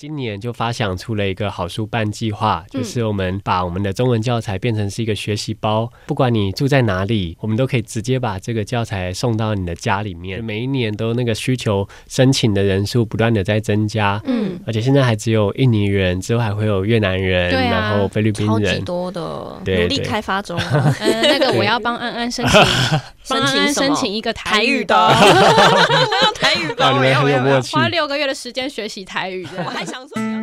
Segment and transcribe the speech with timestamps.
[0.00, 10.40] 今年就发想出了一个好书办计划，就是我们把我们的中文教材变成是一个学习包，不管你住在哪里，我们都可以直接把这个教材送到你的家里面。
[10.44, 20.56] 每一年都那个需求申请的人数不断的在增加，嗯，而且现在还只有印尼人，之后还会有越南人，啊、然后菲律宾人，超级多的，对，努力开发中。
[21.00, 22.60] 呃，那个我要帮安安申请，
[23.30, 30.38] 帮安安申请一个台语的， 我要台语的，我要，我要花六个月的时间学习台语的，我 还想说你要。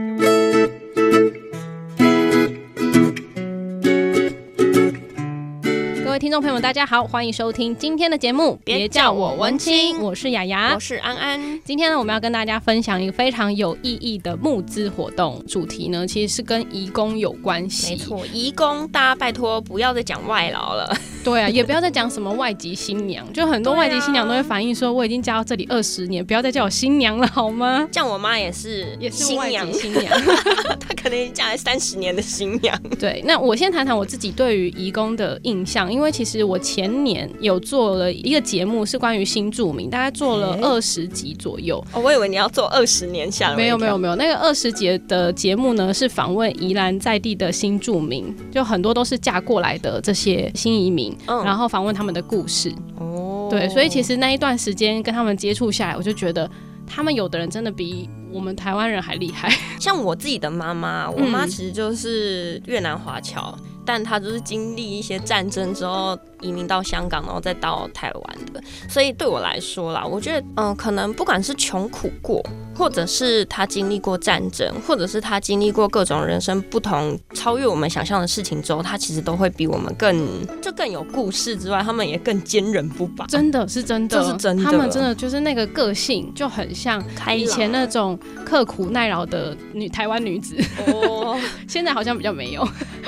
[6.03, 8.59] 各位听众朋友们，大家好，欢迎收听今天的节目。
[8.63, 11.61] 别叫我文青，我是雅雅，我是安安。
[11.63, 17.91] 今天呢，我们要跟大家分享一个非常有意义的募资活动，主题呢其实是跟移工有关系。
[17.91, 20.97] 没错，移工，大家拜托不要再讲外劳了。
[21.25, 27.87] 对啊，也不要再讲什么外籍新娘，就很多外籍新娘都会反映说，我已经嫁到这里二十年，不要再叫我新娘了，好吗？
[27.91, 30.05] 像我妈也是，也是外籍新娘，
[30.79, 32.79] 她可能嫁了三十年的新娘。
[32.99, 41.83] 对，那我先谈谈我自己对于移工的印象，因为其实我前年有做了一个节目，是关于新住民，大概做了二十集左右。
[41.93, 43.55] 哦，我以为你要做二十年下来。
[43.55, 51.14] 没有没有没有，那个二十集的节目呢，是访问宜兰在地的新住民，就很多都是嫁过来的这些新移民。
[51.27, 56.49] 嗯，然后访问他们的故事哦，对，所以其实那一段时间跟他们接触下来，我就觉得
[56.85, 59.49] 他们有的人真的比我们台湾人还厉害。
[59.79, 66.17] 像我自己的妈妈，我妈其实就是越南华侨，嗯，但她就是经历一些战争之后。
[66.45, 83.25] 移民到香港，然后再到台湾的，所以对我来说啦，我觉得，嗯、呃，可能不管是穷苦过，或者是他经历过战争，或者是他经历过各种人生不同、超越我们想象的事情之后，他其实都会比我们更就更有故事之外，他们也更坚韧不拔。
[83.25, 87.03] 真的是真的，这是真的，他们真的就是那个个性就很像
[87.35, 90.55] 以前那种刻苦耐劳的女台湾女子。
[90.87, 92.63] 哦， 现在好像比较没有。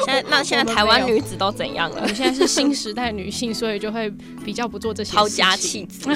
[0.06, 1.98] 现在那现在台湾女子都怎样了？
[2.02, 3.27] 我们现在是新时代女。
[3.28, 4.10] 女性，所以就会
[4.46, 6.10] 比较不做这些抛家弃子。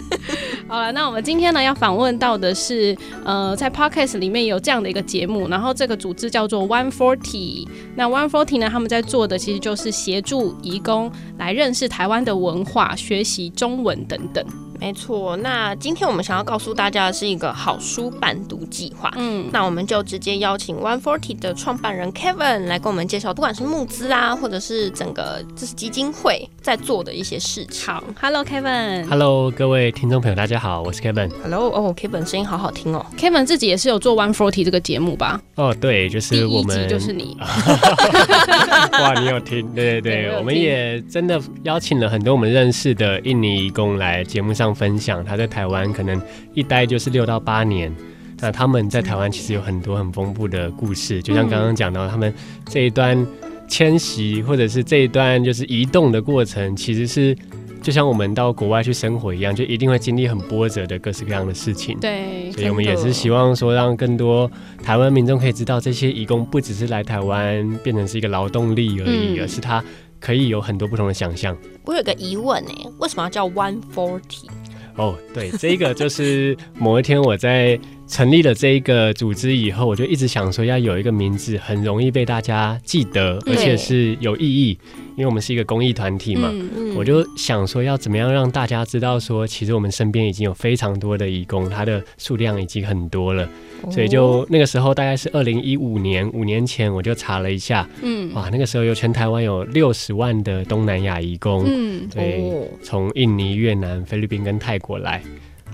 [0.66, 7.68] 好了，那我们今天呢要访问到的是，呃，在 Podcast 里面有这样的一个节目，然后这个组织叫做 One Forty。
[7.94, 14.42] 那 One Forty 呢，他们在做的其实就是协助移工来认识台湾的文化、学习中文等等。
[14.78, 19.10] 没错，那今天我们想要告诉大家的是一个好书伴读计划。
[19.16, 27.86] 嗯，那我们就直接邀请 One Forty 的创办人 Kevin 来跟我们介绍，不管是募资啊，或者是整个就是基金会在做的一些事情。
[27.86, 29.06] 好，Hello Kevin。
[29.08, 31.30] Hello，各位听众朋友，大家好，我是 Kevin。
[31.42, 33.04] Hello，哦，Kevin 声音好好听哦。
[33.18, 35.40] Kevin 自己也是有做 One Forty 这个节目吧？
[35.54, 37.36] 哦，对，就是我们，第一集就是你。
[39.00, 39.66] 哇，你有听？
[39.74, 44.65] 对对对，我们也真的邀请了很多我们认识的印尼移工来节目上。
[44.74, 46.20] 分享他在台湾可能
[46.54, 47.94] 一待就是六到八年，
[48.40, 52.32] 那他们在台湾其实有很多很丰富的故事，就像刚刚讲到他们
[52.68, 53.26] 这一段
[53.68, 57.36] 迁徙或者是这一段就是移动的过程，其实是
[57.82, 61.96] 就像我们到国外去生活一样，就一定会经历很波折的各式各样的事情。
[62.00, 64.50] 对，所以我们也是希望说，让更多
[64.82, 69.82] 台湾民众可以知道，这些移工不只是来台湾变成是一个劳动力而已，而是他
[70.20, 71.56] 可以有很多不同的想象。
[71.84, 74.48] 我有个疑问呢，为什么要叫 One Forty？
[74.96, 84.78] 哦，对，这个就是某一天我在成立了这一个组织以后，我就一直想说要有一个名字很容易被大家记得，而且是有意义，
[85.16, 86.52] 因为我们是一个公益团体嘛。
[86.94, 93.48] 我就想说要怎么样让大家知道说，其实我们身边已经有非常多的义工，它的数量已经很多了。
[93.90, 102.42] 所以就那个时候大概是二零一五年，五年前我就查了一下，嗯，哇，那个时候有全台湾有六十万的东南亚义工，嗯，对，
[102.82, 105.22] 从印尼、越南、菲律宾跟泰国来，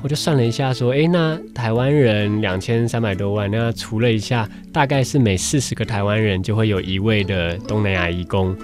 [0.03, 8.55] 我就算了一下，说，哎、欸，那台湾人两千三百多万，那除了一下，大概是每四十个台湾人就会有一位的东南亚移工。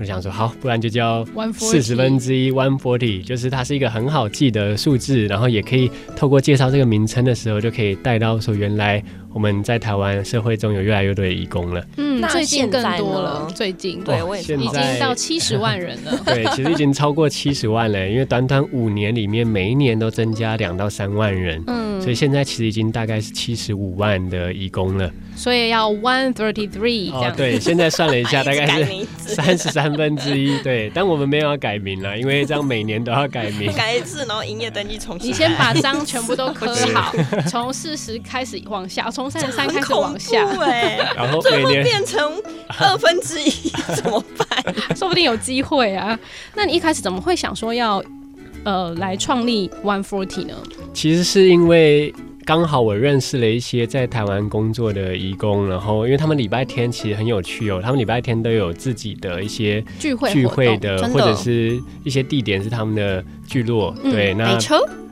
[0.00, 9.02] 我想说，好，不然就叫四十分之一，one forty，就是它是一个很好记的数字，然后也可以透过介绍这个名称的时候，就可以带到说原来。
[9.32, 37.12] 我们在台湾社会中有越来越多的义工了，嗯，最近更多了，最近对，我也是，已经到七十万人了， 对，其实已经超过七十万了，因为短短五年里面，每一年都增加两到三万人，嗯，所以现在其实已经大概是七十五万的义工了，所以要 one thirty three，哦，对，现在算了一下，大概是 三十三分之一，对，但我们没有要改名了，因为这样每年都要改名， 改一次，然后营业登记重新，你先把章全部都刻好，
[37.46, 39.10] 从四十开始往下。
[39.18, 42.32] 从三十三开始往下，哎，然后最后变成
[42.78, 43.50] 二分之一
[43.96, 44.74] 怎么办？
[44.94, 46.16] 说不定有机会啊。
[46.54, 48.00] 那你一开始怎么会想说要
[48.62, 50.54] 呃来创立 One Forty 呢？
[50.94, 63.92] 其实是因为刚好我认识了一些在台湾工作的义工，然后因为他们礼拜天其实很有趣哦，他们礼拜天都有自己的一些聚会聚会的，或者是一些地点是他们的聚落。
[64.04, 64.56] 嗯、对，那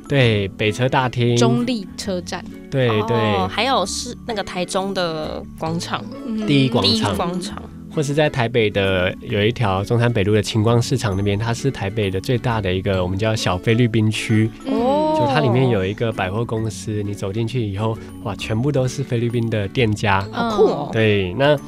[0.09, 6.05] 对北车大厅、中立车站，对对、哦，还有是那个台中的广场，
[6.47, 7.63] 第一广场，第一广场。
[7.95, 14.51] 或是在台北的有一条中山北路的晴光市场那边，它是台北的最大的一个我们叫小菲律宾区。
[14.67, 20.91] 哦，就它里面有一个百货公司，你走进去以后，哇，全部都是菲律宾的店家，好酷哦。
[20.93, 21.59] 对，那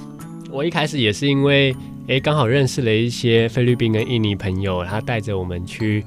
[0.51, 1.75] 我一开始也是因为，
[2.09, 6.05] 哎，刚好认识了一些菲律宾跟印尼朋友，他带着我们去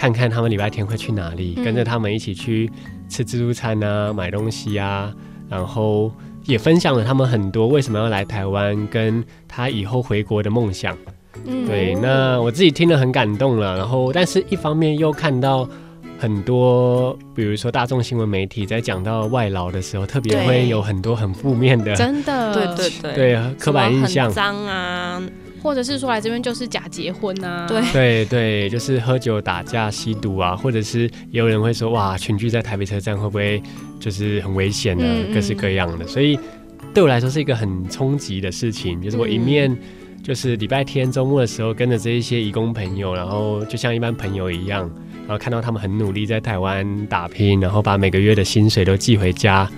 [0.00, 2.70] 看看他们礼拜天会去哪里，跟着他们一起去
[3.06, 5.12] 吃自助餐啊，买东西啊，
[5.48, 6.10] 然后。
[6.46, 10.96] 也分享了他们很多为什么要来台湾，跟他以后回国的梦想。
[11.44, 13.76] 嗯，对，那我自己听了很感动了。
[13.76, 15.68] 然后，但是一方面又看到
[16.18, 25.22] 很多，比如说大众新闻媒体在讲到外劳的时候，特别会有很多很负面的，真的，对 对对，对刻板印象，脏啊。
[25.62, 33.62] 或者是说来这边就是假结婚啊，对对对，就是喝酒打架吸毒啊，或者是也有人会说哇，群聚在台北车站会不会
[33.98, 35.04] 就是很危险呢？
[35.06, 36.38] 嗯嗯，各式各样的，所以
[36.94, 39.00] 对我来说是一个很冲击的事情。
[39.02, 39.76] 就是我一面
[40.22, 44.90] 就是礼拜天周末的时候跟着这一些义工朋友，然后就像一般朋友一样，
[45.26, 49.70] 然后看到他们很努力在台湾打拼，然后把每个月的薪水都寄回家。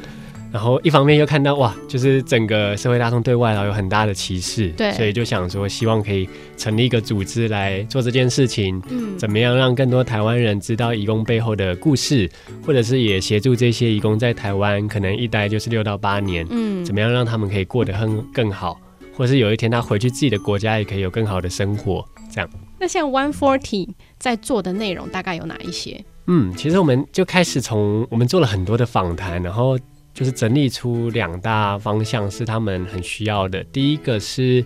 [0.52, 6.28] 然后一方面又看到哇，就是整个社会大众对外劳有很大的歧视，对，所以就想说希望可以
[6.58, 12.30] 成立一个组织来做这件事情，嗯，怎么样让更多台湾人知道移工背后的故事，
[12.66, 18.78] 或者是也协助这些移工在台湾可能一待就是六到八年，嗯，怎么样让他们可以过得很更好，
[19.16, 22.50] 或是有一天他回去自己的国家也可以有更好的生活，这样。
[22.78, 23.88] 那像 One Forty
[24.18, 26.04] 在做的内容大概有哪一些？
[26.26, 29.78] 嗯，其实我们就开始从我们做了很多的访谈，然后。
[30.14, 33.62] 就是整理出两大方向是他们很需要的。
[33.64, 34.64] 第一个是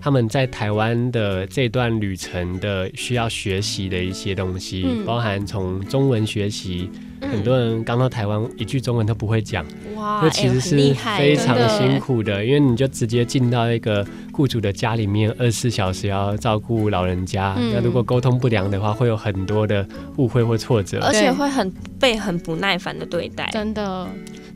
[0.00, 6.90] 他们在台湾的这段旅程的需要学习的一些东西，嗯、包含从中文学习。
[7.20, 9.62] 很多人刚到台湾一句中文都不会讲，
[9.94, 14.02] 哇，这其实是非常辛苦的，因为你就直接进到一个
[14.32, 17.54] 雇主的家里面，二十四小时要照顾老人家。
[17.58, 21.70] 嗯、那如果沟通不良的话，会有很多的误会或挫折，而且会很
[22.00, 24.08] 被很不耐烦的对待，真的。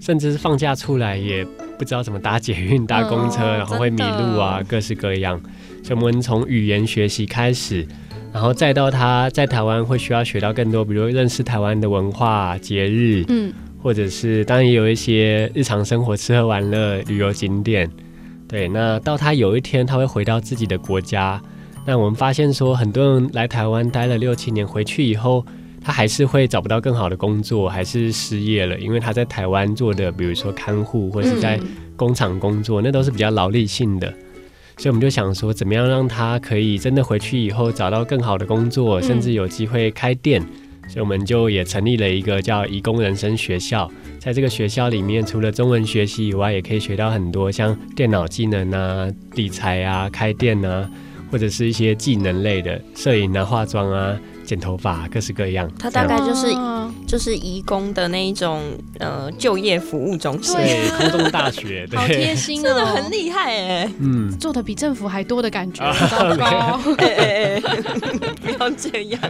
[0.05, 1.43] 甚至是放假出来也
[1.79, 5.41] 不知道怎么搭捷运、搭公车，嗯、然后会迷路啊，各式各样。
[5.83, 7.89] 所以我们从语言学习开始，
[8.31, 13.51] 然后再到他在台湾会需要学到更多，比如认识台湾的文化、节日，嗯，
[13.83, 17.91] 或者是当然也有一些日常生活、吃喝玩乐、旅游景点。
[18.47, 21.41] 对，那到他有一天他会回到自己的国家，
[21.87, 25.43] 那我们发现说，很多人来台湾待了六七年，回去以后。
[25.85, 31.61] 他还是会找不到更好的工作，还是失业了，因为他在台湾做的，比如说看护或者是在
[31.95, 34.13] 工厂工作，那都是比较劳力性的。
[34.79, 40.43] 所以我们就想说，怎么样让他可以真的回去以后找到更好的工作，甚至有机会开店。
[40.87, 50.91] 所以我们就也成立了一个叫移工人生学校，在这个学校里面，除了中文学习以外，也可以学到很多像电脑技能啊、理财啊、开店啊，
[51.31, 54.15] 或者是一些技能类的摄影啊、化妆啊。
[54.45, 55.71] 剪头发，各式各样。
[55.79, 56.55] 它大概就是
[57.07, 58.63] 就是移工的那一种
[58.99, 69.21] 呃就业服务中心，对，空中大学， 对，好贴心哦，真的很厉害哎，嗯，做的比政府还多的感觉，糟糕，不要这样，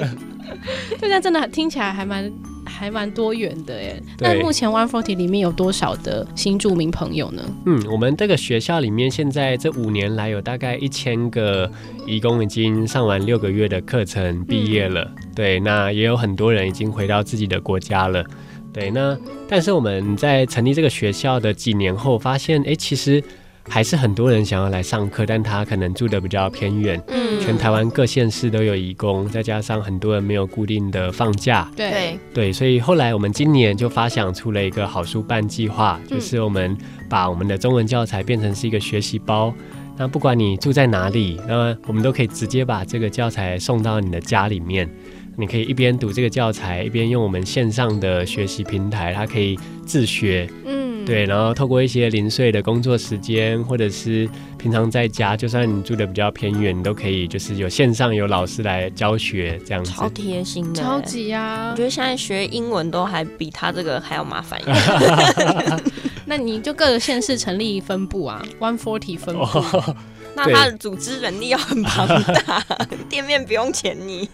[1.00, 2.32] 这样真的听起来还蛮。
[2.64, 4.02] 还蛮多元的耶。
[4.18, 7.42] 那目前 One Forty 里面有多少的新住民朋友呢？
[7.66, 11.70] 嗯，我们这个学校里面现在这五年来有大概一千个
[12.06, 15.02] 义工已经上完六个月的课程毕业了。
[15.16, 18.24] 嗯、对，那也有很多人已经回到自己的国家了。
[18.72, 19.16] 对，那
[19.48, 23.22] 但是我们在成立这个学校的几年后，发现哎，其实。
[23.68, 27.02] 还是很多人想要来上课，但他可能住的比较偏远。
[27.08, 31.70] 嗯，全台湾各县市都有义工，再加上很多人没有固定的放假。
[31.74, 36.76] 对对，所以后来我们今年就发想出了一个好书办计划，就是我们
[37.08, 39.52] 把我们的中文教材变成是一个学习包。
[39.96, 44.88] 那不管你住在哪里，那我们都可以直接把这个教材送到你的家里面。
[45.36, 50.48] 你可以一边读这个教材，一边用我们线上的学习平台，它可以自学。
[50.64, 50.83] 嗯。
[51.06, 59.92] 对，然后透过一些零碎的工作时间，或者是平常在家，就算你住的比较偏远，你都可以就是有线上有老师来教学这样子。
[59.92, 61.70] 超贴心的，超级啊！
[61.72, 65.82] 我觉得现在学英文都还比他这个还要麻烦一点。
[66.26, 69.94] 那你就各个县市成立分部啊，One Forty 分部。
[70.36, 72.64] 那他的组织能力要很庞大，
[73.08, 74.28] 店面不用钱你。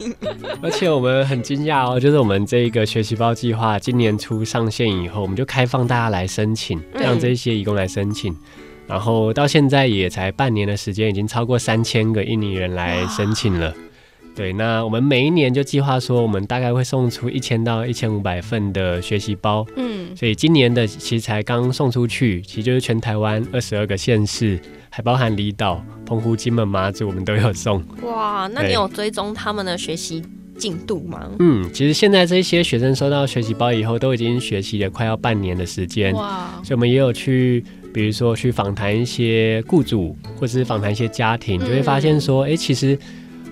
[0.63, 8.37] 而且我们很惊讶哦，就是我们这一个学习包计划今年初上线以后，我们就开放大家来申请，让这些义工来申请。
[8.87, 13.73] 然后到现在也才半年的时间，已经超过三千个印尼人来申请了。
[14.35, 19.67] 对，那我们每一年就计划说，我们大概会送出一千到一千五百份的学习包。
[19.77, 24.59] 嗯，所以今年的其实才刚送出去，其实就是全台湾二十二个县市，
[24.89, 27.83] 还包含离岛、澎湖、金门、马祖，我们都有送。
[28.03, 30.23] 哇，那你有追踪他们的学习
[30.57, 31.29] 进度吗？
[31.39, 36.15] 嗯，其实现在这些学生收到学习包以后，都已经学习了快要半年的时间。
[36.15, 37.63] 哇，所以我们也有去。
[37.93, 42.97] 比如说去访谈一些雇主，或者是访谈一些家庭，就会发现说，哎、欸，其实，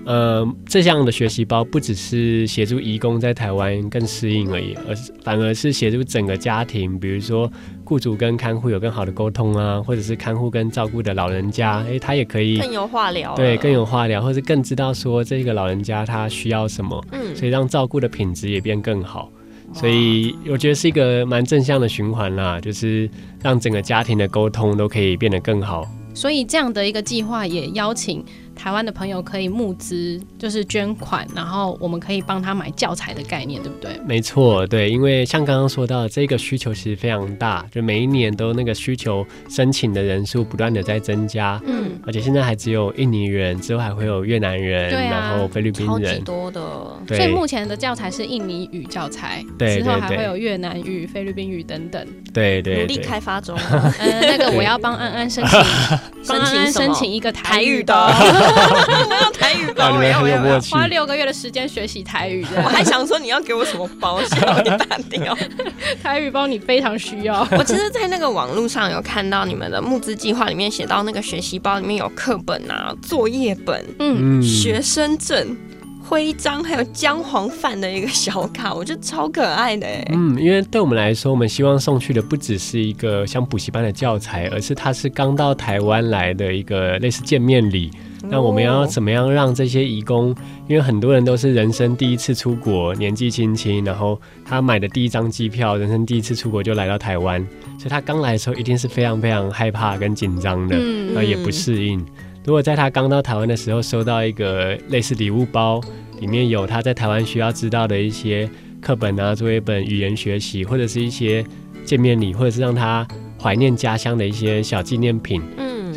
[0.09, 7.47] 呃，这样的学习包不只是协助移工在台湾更适应而已，而是反而是协助整个家庭，比如说
[7.85, 19.31] 雇主跟看护有更好的沟通啊，或者是看护跟照顾的老人家，哎、欸，他也可以更有话聊，对，更有话聊，或是更知道说这个老人家他需要什么，嗯，所以让照顾的品质也变更好。
[19.75, 23.07] 所以我觉得是一个蛮正向的循环啦，就是
[23.43, 25.87] 让整个家庭的沟通都可以变得更好。
[26.15, 28.25] 所以这样的一个计划也邀请。
[28.61, 33.97] 台湾的朋友可以募资，就是捐款，然后我们可以帮他买教材的概念，对不对？
[34.05, 46.61] 没错，对，因为像刚刚说到，这个需求其实非常大，就每一年都那个需求申请的人数不断的在增加，嗯，而且现在还只有印尼人，之后还会有越南人，啊，然后菲律宾人，超级多的，
[47.07, 53.57] 所以目前的教材是印尼语教材，对，之后还会有越南语、菲律宾语等等，对对，努力开发中。
[53.99, 55.59] 嗯，那个我要帮安安申请，
[56.27, 58.48] 帮安安申请一个台语的。
[59.09, 62.45] 我要台语包，我要我要花六个月的时间学习台语。
[62.57, 65.37] 我还想说你要给我什么包，先把你打掉。
[66.03, 67.47] 台语包你非常需要。
[67.51, 75.55] 我其实，在那个网络上有看到你们的募资计划里面写到，那个学习包里面有课本啊、作业本、嗯、学生证、
[76.03, 79.87] 徽章，还有姜黄饭的一个小卡，我觉得超可爱的。
[80.11, 87.91] 嗯，因为对我们来说，我们希望送去的不只是一个像补习班的教材，而是它是刚到台湾来的一个类似见面礼。
[88.27, 90.35] 那我们要怎么样让这些移工？
[90.67, 97.39] 因为很多人都是人生第一次出国，年纪轻轻，然后他买的第一张机票，人生第一次出国就来到台湾，
[97.77, 102.03] 所以他刚来的时候一定是非常非常害怕跟紧张的，然后也不适应。
[102.45, 105.81] 如果在他刚到台湾的时候收到一个类似礼物包，
[106.19, 108.49] 里面有他在台湾需要知道的一些
[108.81, 111.43] 课本啊、作业本、语言学习，或者是一些
[111.83, 113.07] 见面礼，或者是让他
[113.41, 115.41] 怀念家乡的一些小纪念品。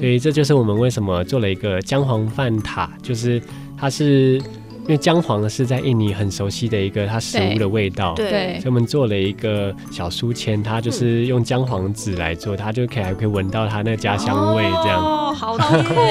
[0.03, 3.41] 所以这就是我们为什么做了一个姜黄饭塔，就是
[3.77, 4.43] 它是。
[4.83, 15.03] 因为姜黄是在印尼很熟悉的一个它食物的味道，对，对，所以我们做了一个小书签，它就是用姜黄纸来做，它就可以还可以闻到它那个家乡味，这样。
[15.23, 15.69] 哦，好贴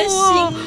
[0.08, 0.18] 心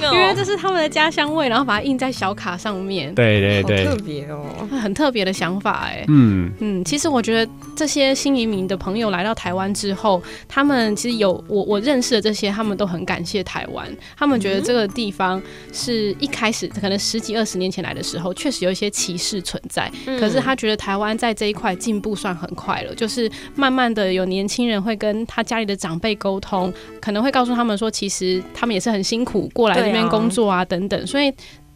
[0.06, 4.44] 哦，因为这是他们的家乡味，然后把它印在小卡上面，对对对，特别哦，
[4.80, 6.52] 很特别的想法哎，嗯。
[6.61, 15.40] 嗯，其实我觉得这些新移民的朋友来到台湾之后，他们其实有我我认识的这些，他们都很感谢台湾，他们觉得这个地方
[15.73, 31.32] 是一开始可能十几二十年前来的时候确实有一些歧视存在，可是他觉得台湾在这一块进步算很快了，就是慢慢的有年轻人会跟他家里的长辈沟通，可能会告诉他们说，其实他们也是很辛苦过来这边工作啊等等，所以。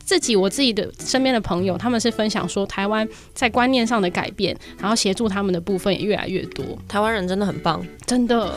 [0.09, 6.65] 自己我自己的身边的朋友，他们是分享说，台湾在观念上的改变，然后协助他们的部分也越来越多。
[6.89, 8.51] 台湾人真的很棒，真的。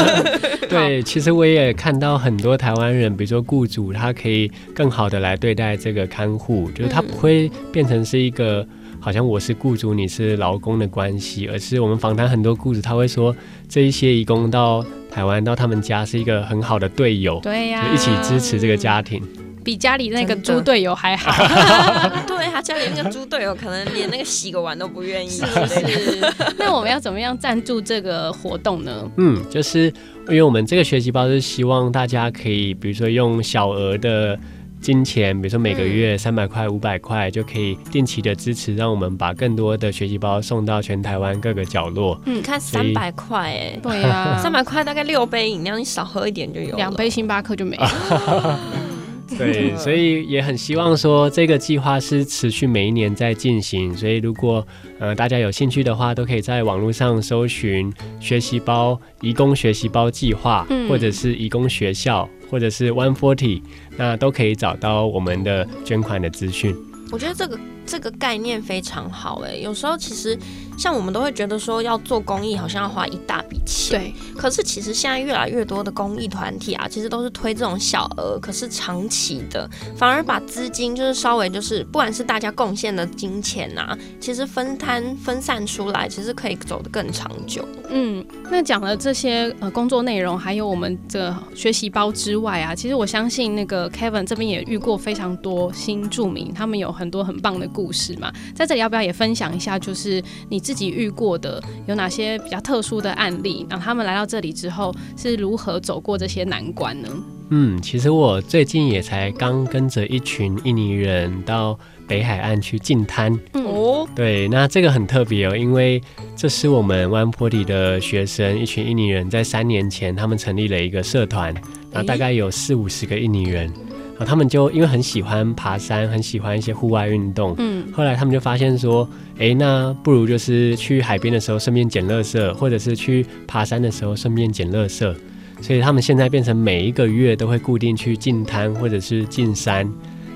[0.66, 8.66] 对，其实我也看到很多台湾人，比如说雇主，他可以更好的来对待这个看护，就是他不会变成是一个
[8.98, 13.36] 好像我是雇主，你是劳工的关系，而是我们访谈很多雇主，他会说
[13.68, 19.22] 这一些义工到台湾到他们家是一个很好的队友，对呀，就一起支持这个家庭。
[19.64, 21.32] 比家里那个猪队友还好，
[22.28, 25.30] 对他家里那个猪队友可能连那个洗个碗都不愿意。
[25.30, 26.32] 是是。
[26.58, 29.10] 那我们要怎么样赞助这个活动呢？
[29.16, 29.86] 嗯，就是
[30.28, 34.38] 因为我们这个学习包是希望大家可以，比如说用小额的
[34.80, 42.20] 金钱，比如说每个月三百块、五百块，就可以定期的支持，让我们把更多的学习包送到全台湾各个角落。
[42.26, 48.60] 嗯，看三百块，哎，对啊，三百块大概六杯饮料，你少喝一点就有，两杯星巴克就没了。
[49.38, 53.96] 对，所以也很希望说这个计划是持续每一年在进行。
[53.96, 54.64] 所以如果
[54.98, 63.62] 呃大家有兴趣的话，都可以在网络上搜寻“学习包移工学习包计划”，或者是“移工学校”，或者是 One Forty，
[63.96, 66.76] 那都可以找到我们的捐款的资讯。
[67.10, 69.54] 我觉得这个这个概念非常好哎。
[69.54, 70.38] 有时候其实
[70.76, 73.98] 像我们都会觉得说要做公益，好像要花一大笔钱。
[73.98, 74.14] 对。
[74.36, 87.66] 可是其实现在越来越多的公益团体啊，其实都是推这种小额，可是长期的，反而把资金就是稍微就是不管是大家贡献的金钱呐、啊，其实分摊分散出来，其实可以走得更长久。
[87.90, 103.66] 嗯，那讲了这些呃工作内容，还有我们的学习包之外啊，其实我相信那个 Kevin 这边也遇过非常多新住民，他们有很多很棒的故事嘛，在这里要不要也分享一下，就是你自己遇过的有哪些比较特殊的案例？
[103.68, 107.08] 然后他们来到这里之后是如何走过这些难关呢？
[107.50, 113.38] 嗯，其实我最近也才刚跟着一群印尼人到北海岸去进滩。
[113.52, 116.00] 哦，对，那这个很特别哦，因为
[116.34, 121.52] 这是我们湾坡里的学生，一群印尼人在三年前他们成立了一个社团，
[121.92, 123.70] 然后大概有四五十个印尼人，
[124.14, 135.14] 然后他们就因为很喜欢爬山，很喜欢一些户外运动，嗯，后来他们就发现说，哎，那不如就是去海边的时候顺便捡垃圾，或者是去爬山的时候顺便捡垃圾。
[135.60, 139.88] 所以他们现在变成每一个月都会固定去进滩或者是进山，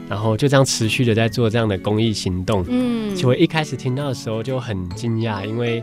[0.08, 2.64] 然后就这样持续的在做这样的公益行动。
[2.68, 5.82] 嗯，其实我一开始听到的时候就很惊讶，因为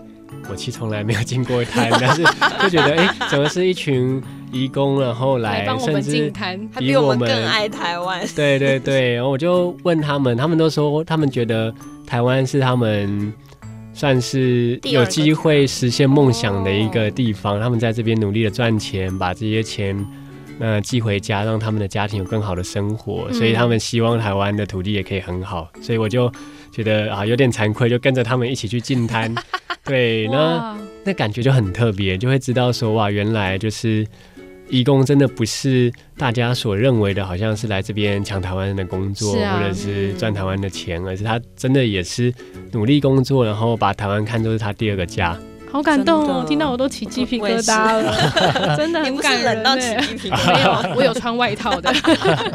[0.49, 2.23] 我其实从来没有进过滩，但是
[2.61, 4.21] 就觉得哎、欸，怎么是一群
[4.55, 6.31] 移工然后来，甚至
[6.77, 8.25] 比我们更爱台湾。
[8.35, 11.73] 对 对对，然后我就问他们，他们都说他们觉得
[12.07, 13.33] 台湾是他们。
[13.97, 19.95] 算是有机会实现梦想的一个地方，他们在这边努力的赚钱，把这些钱
[20.59, 26.29] 那寄回家，让他们的家庭有更好的生活，所以他们希望台湾的土地也可以很好，所以我就
[26.73, 29.33] 觉得啊有点惭愧，就跟着他们一起去进滩，
[29.85, 34.05] 对，那 那感觉就很特别，就会知道说哇，原来就是。
[34.69, 42.33] 移工真的不是大家所认为的，好像是来这边抢台湾人的工作，啊、或者是赚台湾的钱，而是他真的也是
[42.71, 45.37] 努力工作，然后把台湾看作是他第二个家。
[45.75, 49.61] 好感动哦，听到我都起鸡皮疙瘩了， 真的很感人。
[49.61, 50.53] 冷到起鸡皮疙瘩。
[50.53, 51.93] 没有，我有穿外套的。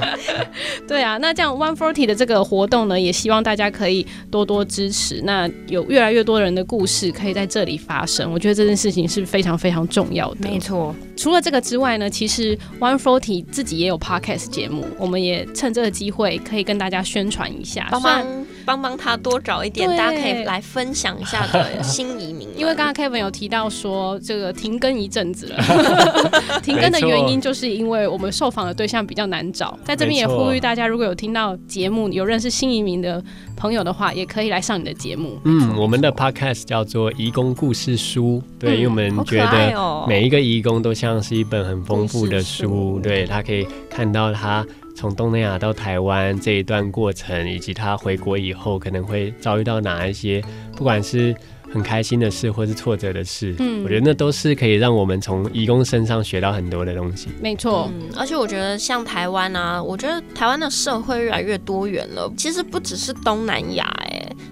[0.89, 5.21] 对啊，那这样 One Forty 的这个活动呢，也希望大家可以多多支持。
[5.23, 10.37] 那有越来越多人的故事可以在这里发生，我觉得这件事情是非常非常重要的。
[10.49, 10.95] 没错。
[11.15, 18.25] 除了这个之外呢，其实 One Forty 自己也有 Podcast 节目，我们也趁这个机会可以跟大家宣传一下，帮忙
[18.65, 22.49] 帮帮他多找一点，大家可以来分享一下的新移民。
[22.57, 25.63] 因为刚刚 Kevin 有提到说，这个停更一阵子了，
[26.63, 33.23] 停更的原因就是因为我们受访的对象比较难找，在这边也呼吁大家，如果有听到节目，有认识新移民的
[33.55, 35.39] 朋友的话，也可以来上你的节目。
[35.45, 41.11] 嗯，我们的 Podcast 叫做《移工故事书》，对，因为我们觉得每一个移工都像。
[41.11, 44.65] 像是一本很丰富的书，对，他可以看到他
[45.01, 50.45] 从东南亚到台湾这一段过程，以及他回国以后可能会遭遇到哪一些，
[50.77, 51.35] 不管是。
[51.73, 57.29] 很开心的事，或是挫折的事，嗯，我觉得那都是可以让我们从义工身上学到很多的东西。
[57.41, 62.29] 没错，嗯，而且我觉得像台湾啊，我觉得台湾的社会越来越多元了。
[62.37, 64.10] 其实不只是东南亚，哎，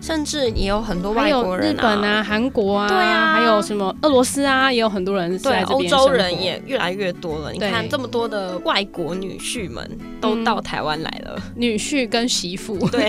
[0.09, 5.39] 甚至也有很多外国人，啊，日本啊、韩国啊，对啊，还有什么俄罗斯啊，也有很多人。
[5.41, 7.53] 对，欧洲人也越来越多了。
[7.53, 9.87] 你看这么多的外国女婿们
[10.19, 13.05] 都到台湾来了，嗯，女婿跟媳妇， 对，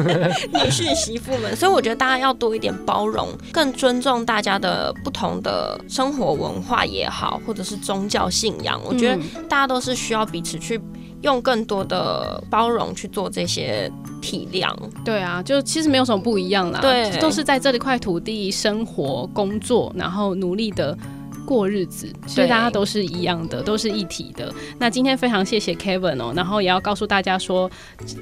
[0.50, 3.28] 女婿媳妇们，所以我觉得大家要多一点包容。
[3.52, 10.80] 更尊重大家的不同的生活文化也好，或者是宗教信仰，我觉得大家都是需要彼此去
[11.22, 14.74] 用更多的包容去做这些体谅。
[15.04, 20.96] 对啊，就其实没有什么不一样啦，对，都是在这一块土地生活、工作，然后努力的。
[21.44, 24.52] 过日子，所以大家都是一样的，都是一体的。
[24.78, 27.70] 那今天非常谢谢 Kevin 哦，然后也要告诉大家说，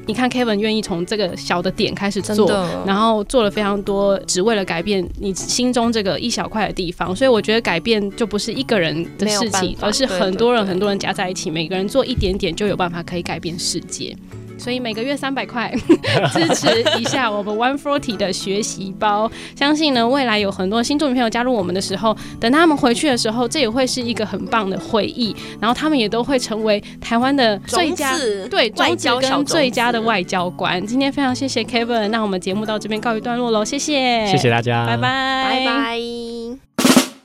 [0.06, 2.50] 你看 Kevin 愿意从这个小的点开始做，
[2.86, 7.14] 然后做了非常多，只为了改变你心中这个一小块的地方。
[7.14, 14.16] 所以我觉得改变就不是一个人的事情，而是很多人很多人加在一起，每个人做一点点就有办法可以改变世界。
[14.58, 15.72] 所以每个月三百块
[16.32, 16.68] 支持
[16.98, 28.16] 一下我们 One Forty 的学习包，相信呢未来有很多新住民朋友加入我们的时候，等他们回去的时候，这也会是一个很棒的回忆，然后他们也都会成为台湾的最佳
[28.50, 30.84] 对外交跟最佳的外交官。
[30.86, 36.87] 今天非常谢谢 Kevin，那我们节目到这边告一段落喽，谢谢，谢谢大家，拜拜，拜拜。